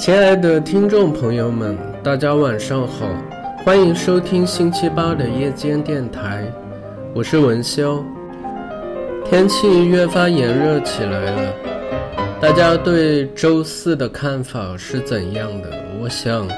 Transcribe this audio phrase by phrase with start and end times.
[0.00, 3.06] 亲爱的听众朋友们，大家晚上好，
[3.62, 6.50] 欢迎收听星期八的夜间电台，
[7.12, 8.02] 我是文潇。
[9.26, 11.54] 天气越发炎热起来了，
[12.40, 15.68] 大家对周四的看法是怎样的？
[16.00, 16.48] 我想，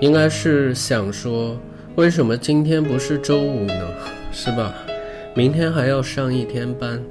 [0.00, 1.56] 应该是想说，
[1.96, 3.88] 为什么今天不是周五呢？
[4.30, 4.72] 是吧？
[5.34, 7.02] 明天还要上一天班。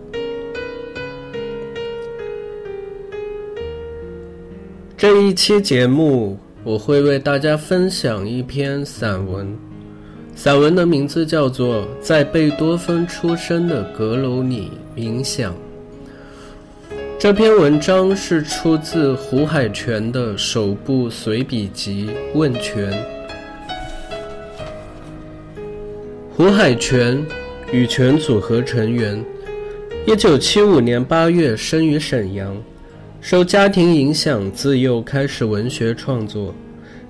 [4.97, 9.55] 这一期节目，我会为大家分享一篇散文。
[10.35, 15.53] 散文的名字叫做《在贝多芬出生的阁楼里冥想》。
[17.19, 22.91] 这篇文章是出自胡海泉的首部随笔集《问泉》。
[26.35, 27.23] 胡海泉，
[27.71, 29.23] 羽泉组合成员，
[30.07, 32.57] 一九七五年八月生于沈阳。
[33.19, 36.53] 受家庭影响，自幼开始文学创作。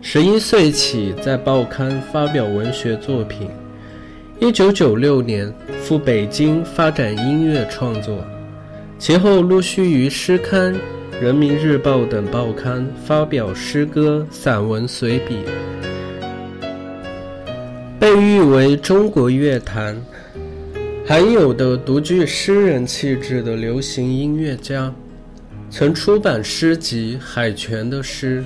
[0.02, 3.50] 十一岁起，在报刊发表文学作品。
[4.40, 8.24] 一九九六年赴北京发展音乐创作，
[8.98, 10.74] 其后陆续于诗刊、
[11.22, 15.40] 人民日报等报刊发表诗歌、散文随笔，
[18.00, 20.00] 被誉为中国乐坛
[21.06, 24.94] 罕有的独具诗人气质的流行音乐家。
[25.70, 28.44] 曾出版诗集《海泉的诗》。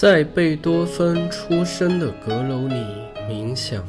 [0.00, 2.74] 在贝多芬出生的阁楼里
[3.28, 3.86] 冥想。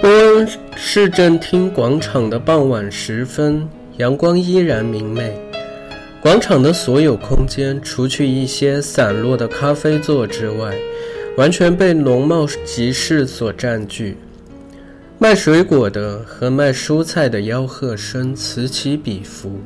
[0.00, 3.68] 波恩市政厅广场的傍晚时分，
[3.98, 5.38] 阳光依然明媚。
[6.22, 10.74] 广场的所有空间，除去一些散落的咖啡座之外，
[11.36, 14.16] 完全被农贸集市所占据。
[15.18, 19.60] 卖水果的和卖蔬菜的吆喝声此起彼伏。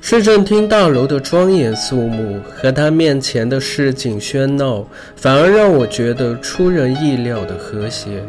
[0.00, 4.86] 市政厅大楼的庄严肃穆和它面前的市井喧闹，
[5.16, 8.22] 反而让我觉得出人意料的和谐。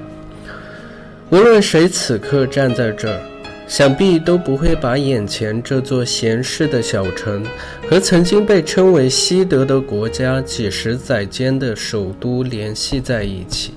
[1.30, 3.22] 无论谁此刻站在这儿，
[3.68, 7.46] 想必都不会把眼前这座闲适的小城
[7.88, 13.74] 和曾经被称为西德的国家几十载间的首都联系在一起。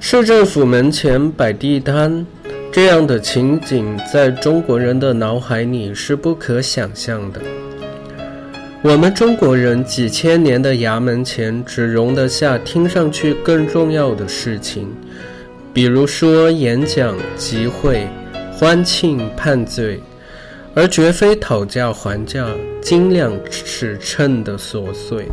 [0.00, 2.26] 市政府门前摆地摊。
[2.76, 7.40] 这样的情景在中国人的脑海里是不可想象的。
[8.82, 14.94] 我们中国人几千年的衙门前只容得下听上去更重要的事情，
[15.72, 18.06] 比如说演讲、集会、
[18.52, 19.98] 欢庆、判罪，
[20.74, 22.46] 而绝非讨价还价、
[22.82, 25.26] 斤两尺秤的琐碎。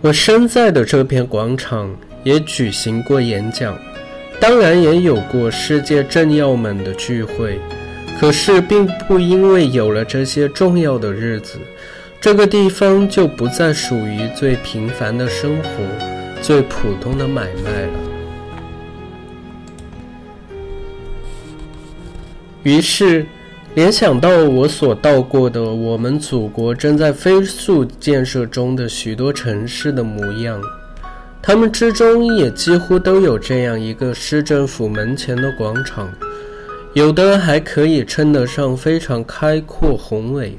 [0.00, 1.88] 我身在的这片广场
[2.24, 3.78] 也举行过演讲。
[4.40, 7.60] 当然也有过世界政要们的聚会，
[8.18, 11.58] 可是并不因为有了这些重要的日子，
[12.18, 15.68] 这个地方就不再属于最平凡的生活、
[16.40, 17.92] 最普通的买卖了。
[22.62, 23.26] 于是，
[23.74, 30.60] 联想到我所到过的我们祖国正在飞速建设中的许多城市的模样，
[31.42, 36.12] 它们之中也几乎都有这样一个市政府门前的广场，
[36.92, 40.58] 有的还可以称得上非常开阔宏伟。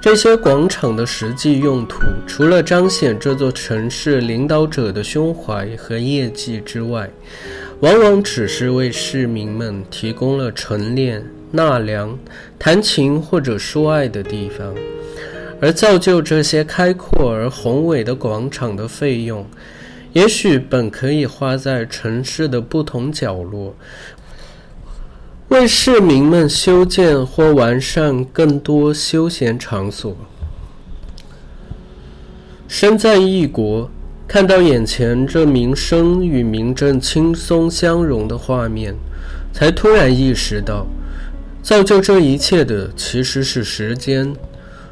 [0.00, 7.10] 这些广场的实际用途，除了彰显这座城市领导者的胸怀和业绩之外，
[7.80, 11.24] 往往只是为市民们提供了晨练。
[11.50, 12.18] 纳凉、
[12.58, 14.74] 弹琴或者说爱的地方，
[15.60, 19.44] 而造就这些开阔而宏伟的广场的费用，
[20.12, 23.74] 也许本可以花在城市的不同角落，
[25.48, 30.16] 为市民们修建或完善更多休闲场所。
[32.68, 33.90] 身在异国，
[34.28, 38.94] 看到眼前这民生与民政轻松相融的画面，
[39.52, 40.86] 才突然意识到。
[41.62, 44.34] 造就这一切的其实是时间。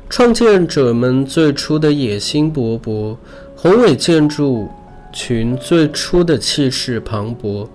[0.09, 3.17] 创建者们最初的野心勃勃，
[3.57, 4.69] 宏伟建筑
[5.13, 7.67] 群最初的气势磅礴，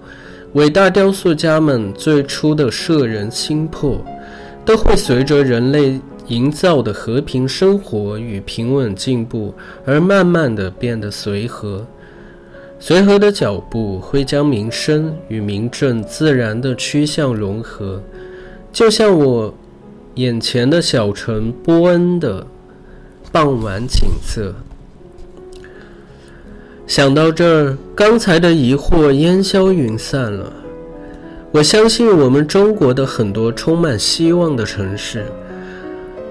[0.54, 4.04] 伟大雕塑家们最初的摄人心魄，
[4.64, 9.54] 都会随着人类营造的和平生活与平稳进步
[9.86, 11.86] 而慢慢的变得随和。
[12.80, 18.02] 随和的脚步会将民生与民政自然的趋向融合。
[18.74, 19.54] 就像我
[20.16, 22.46] 眼前的小城波恩的
[23.32, 24.54] 傍晚景色，
[26.86, 30.52] 想到这儿，刚才的疑惑烟消云散了。
[31.54, 35.26] 我相信我们中国的很多充满希望的城市，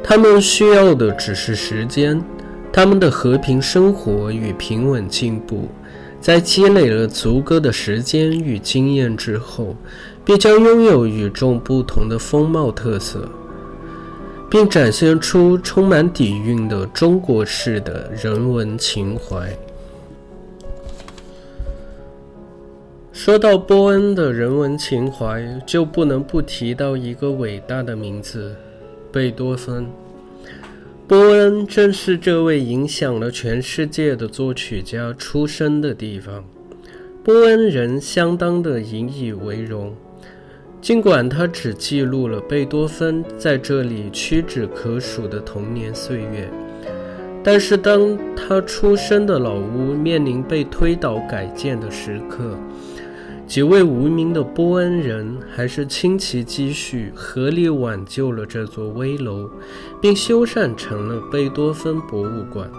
[0.03, 2.23] 他们需要的只是时间，
[2.71, 5.69] 他们的和平生活与平稳进步，
[6.21, 9.75] 在积累了足够的时间与经验之后。
[10.23, 13.27] 必将拥有与众不同的风貌特色，
[14.51, 19.49] 并展现出充满底蕴的中国式的人文情怀。
[23.13, 28.57] 说到波恩的人文情怀，就不能不提到一个伟大的名字——
[29.13, 29.87] 贝多芬。
[31.07, 36.45] 波恩正是这位影响了全世界的作曲家出生的地方。
[37.23, 39.95] 波恩人相当的引以为荣。
[40.81, 46.51] 尽管他只记录了贝多芬在这里屈指可数的童年岁月，
[47.45, 52.59] 但是当他出生的老屋面临被推倒改建的时刻，
[53.47, 59.51] 几位无名的波恩人还是倾其积蓄，合力挽救了这座危楼，
[60.01, 62.71] 并修缮成了贝多芬博物馆。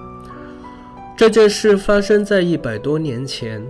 [1.15, 3.63] 这件事发生在一百多年前，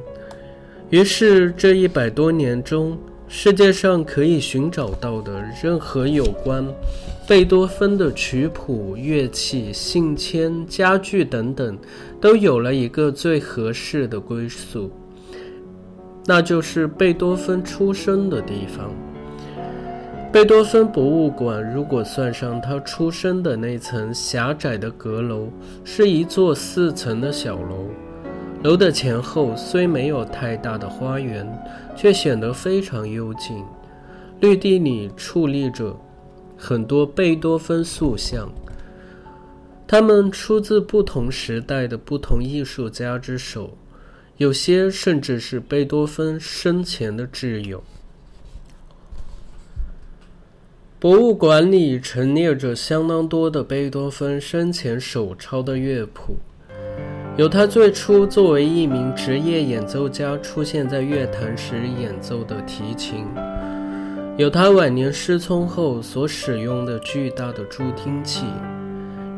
[0.89, 2.97] 于是这一百多年中。
[3.33, 6.67] 世界上可以寻找到的任何有关
[7.25, 11.77] 贝多芬的曲谱、乐器、信签、家具等等，
[12.19, 14.91] 都有了一个最合适的归宿，
[16.25, 18.93] 那就是贝多芬出生的地方。
[20.29, 25.47] 贝多芬博物馆，如果算上他出生的那层狭窄的阁楼，
[25.85, 27.87] 是一座四层的小楼。
[28.63, 31.47] 楼的前后虽没有太大的花园，
[31.95, 33.65] 却显得非常幽静。
[34.39, 35.95] 绿地里矗立着
[36.57, 38.51] 很多贝多芬塑像，
[39.87, 43.75] 它们出自不同时代的不同艺术家之手，
[44.37, 47.83] 有些甚至是贝多芬生前的挚友。
[50.99, 56.37] 博物馆里陈列着相当多的贝多芬生前手抄的乐谱。
[57.41, 63.25] 有他最初作为一名职业演奏家出现在乐坛时演奏的提琴，
[64.37, 68.45] 有他晚年失聪后所使用的巨大的助听器，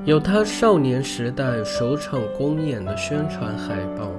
[0.04, 4.12] 有他少年时代首场公演的宣传海报，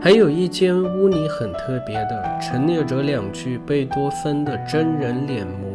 [0.00, 5.65] 还有一间屋里很特别的，陈列着两具贝多芬的真人脸模。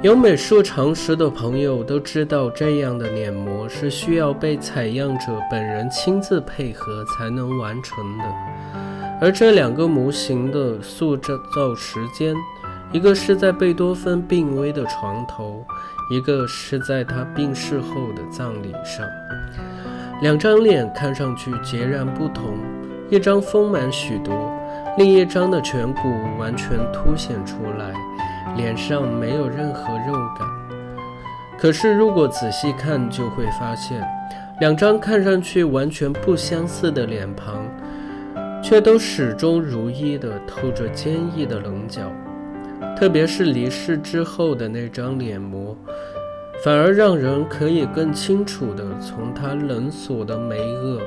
[0.00, 8.24] 有美术常识的朋友都知道，这样的脸模是需要被采样者本人亲自配合才能完成的。
[9.20, 12.32] 而这两个模型的塑造时间，
[12.92, 15.64] 一个是在贝多芬病危的床头，
[16.12, 19.04] 一个是在他病逝后的葬礼上。
[20.22, 22.56] 两张脸看上去截然不同，
[23.10, 24.32] 一张丰满许多，
[24.96, 27.92] 另一张的颧骨完全凸显出来。
[28.56, 30.48] 脸上没有任何肉感，
[31.58, 34.02] 可是如果仔细看，就会发现，
[34.60, 37.62] 两张看上去完全不相似的脸庞，
[38.62, 42.02] 却都始终如一的透着坚毅的棱角。
[42.96, 45.76] 特别是离世之后的那张脸膜，
[46.64, 50.98] 反而让人可以更清楚地从他冷锁的眉颚、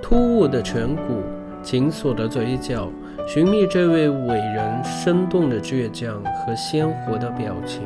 [0.00, 1.22] 突兀的颧骨、
[1.60, 2.88] 紧锁的嘴角，
[3.26, 7.82] 寻觅这位伟人生动的倔强和鲜活的表情。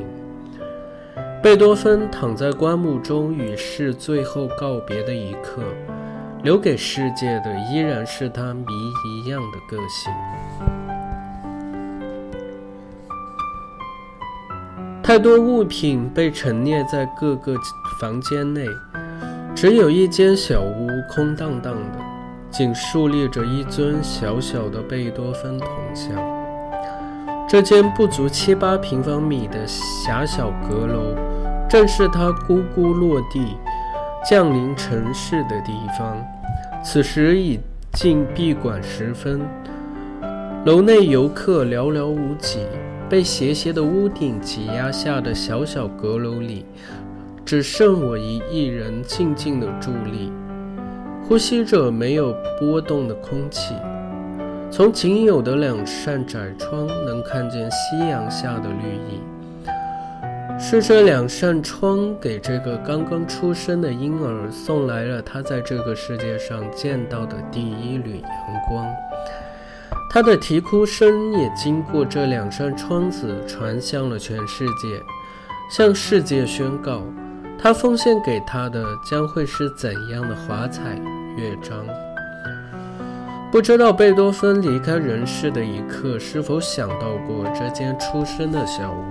[1.43, 5.63] 贝多芬躺在棺木中与世最后告别的一刻，
[6.43, 8.67] 留给世界的依然是他谜
[9.07, 10.13] 一样的个性。
[15.01, 17.55] 太多物品被陈列在各个
[18.01, 18.67] 房间内，
[19.55, 21.99] 只有一间小屋空荡荡的，
[22.57, 26.17] 仅竖立着一尊小小的贝多芬铜像。
[27.47, 31.15] 这间不足七八平方米的狭小阁楼，
[31.69, 33.59] 正是他咕咕落地、
[34.25, 36.17] 降临城市的地方。
[36.83, 37.61] 此时已
[37.93, 39.43] 近闭馆时分，
[40.65, 42.61] 楼内游客寥寥无几。
[43.07, 46.65] 被斜斜的屋顶挤压下的小小阁楼里，
[47.45, 50.33] 只剩我一一人静静的伫立，
[51.29, 53.75] 呼吸着没有波动的空气。
[54.71, 59.21] 从仅有的两扇窄窗能看见夕阳下的绿意。
[60.59, 68.31] 是这两扇窗给这个刚刚出生的婴儿送来了他在这个世界上见到的第一缕阳
[68.69, 68.87] 光。
[70.09, 75.03] 他的啼哭声也经过这两扇窗子传向了全世界，
[75.71, 77.03] 向世界宣告，
[77.59, 80.95] 他奉献给他的将会是怎样的华彩
[81.37, 81.85] 乐章。
[83.51, 89.09] 不知道贝多芬离开人世的一刻，是否想到过这间出生的小屋？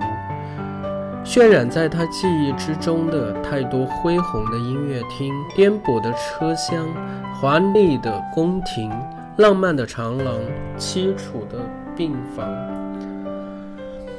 [1.24, 6.86] 渲染在他记忆之中的太多恢宏的音乐厅、颠簸的车厢、
[7.40, 8.90] 华丽的宫廷。
[9.38, 10.34] 浪漫的长廊，
[10.78, 11.58] 凄楚的
[11.94, 12.46] 病房，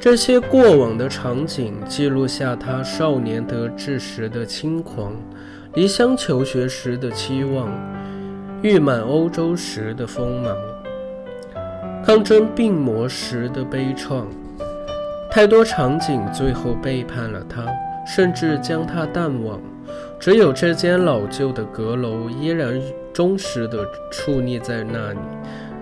[0.10, 5.12] 这些过往的场景记录下他少年得志时的轻狂，
[5.74, 7.70] 离乡求学时的期望，
[8.62, 10.56] 誉满欧洲时的锋芒，
[12.06, 14.24] 抗争病魔时的悲怆。
[15.30, 17.66] 太多场景最后背叛了他，
[18.06, 19.60] 甚至将他淡忘。
[20.18, 25.20] 只有这间老旧的阁楼依然忠实地矗立在那里，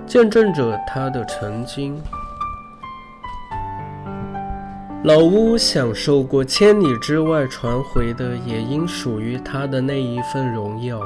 [0.07, 2.01] 见证着他的曾经。
[5.05, 10.99] 老屋享受过千里之外传回的，也应属于他的那一份荣耀。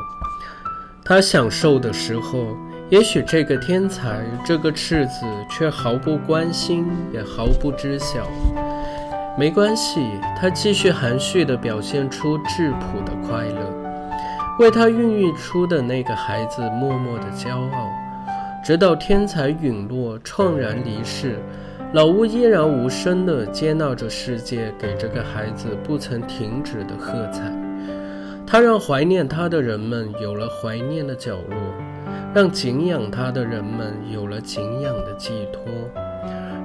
[1.04, 2.56] 他享受的时候，
[2.90, 8.26] 也许这个天才，这个赤子，却毫不关心，也毫不知晓。
[9.38, 10.00] 没关系，
[10.40, 14.18] 他继续含蓄地表现出质朴的快乐，
[14.60, 17.90] 为他孕育出的那个孩子默默的骄傲，
[18.64, 21.44] 直到天才陨落、怆然离世，
[21.92, 27.52] 老屋依然无声地接纳着世界给这个孩子不曾停止的喝彩。
[28.46, 31.58] 他让怀念他的人们有了怀念的角落，
[32.34, 35.64] 让敬仰他的人们有了敬仰的寄托。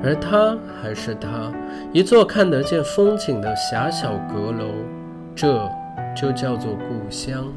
[0.03, 1.51] 而他还是他，
[1.91, 4.67] 一座看得见风景的狭小阁楼，
[5.35, 5.67] 这
[6.15, 7.51] 就叫做故乡。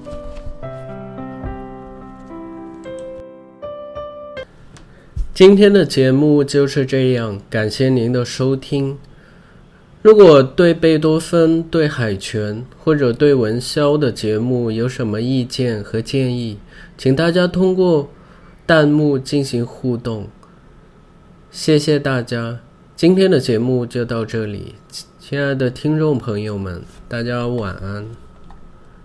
[5.38, 8.98] 今天的节目就是这样，感谢您的收听。
[10.02, 16.58] 如果对贝多芬、对海泉或者对文潇的节目有什么意见和建议，
[16.98, 18.10] 请大家通过
[18.66, 20.28] 弹幕进行互动。
[21.52, 22.58] 谢谢大家，
[22.96, 24.74] 今天的节目就到这里，
[25.20, 28.27] 亲爱的听众朋友们，大家晚安。